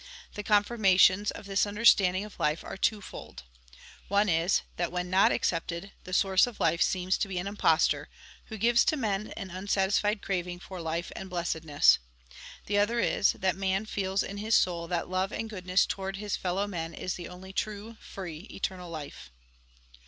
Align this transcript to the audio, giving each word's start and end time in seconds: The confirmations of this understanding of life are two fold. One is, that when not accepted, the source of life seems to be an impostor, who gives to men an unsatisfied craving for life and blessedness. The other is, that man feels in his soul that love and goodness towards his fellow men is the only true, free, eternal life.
The 0.33 0.41
confirmations 0.41 1.29
of 1.29 1.45
this 1.45 1.67
understanding 1.67 2.25
of 2.25 2.39
life 2.39 2.63
are 2.63 2.75
two 2.75 3.01
fold. 3.03 3.43
One 4.07 4.29
is, 4.29 4.63
that 4.77 4.91
when 4.91 5.11
not 5.11 5.31
accepted, 5.31 5.91
the 6.05 6.11
source 6.11 6.47
of 6.47 6.59
life 6.59 6.81
seems 6.81 7.19
to 7.19 7.27
be 7.27 7.37
an 7.37 7.45
impostor, 7.45 8.09
who 8.45 8.57
gives 8.57 8.83
to 8.85 8.97
men 8.97 9.27
an 9.37 9.51
unsatisfied 9.51 10.23
craving 10.23 10.57
for 10.59 10.81
life 10.81 11.11
and 11.15 11.29
blessedness. 11.29 11.99
The 12.65 12.79
other 12.79 12.99
is, 12.99 13.33
that 13.33 13.55
man 13.55 13.85
feels 13.85 14.23
in 14.23 14.37
his 14.37 14.55
soul 14.55 14.87
that 14.87 15.07
love 15.07 15.31
and 15.31 15.47
goodness 15.47 15.85
towards 15.85 16.17
his 16.17 16.35
fellow 16.35 16.65
men 16.65 16.95
is 16.95 17.13
the 17.13 17.29
only 17.29 17.53
true, 17.53 17.97
free, 17.99 18.47
eternal 18.49 18.89
life. 18.89 19.29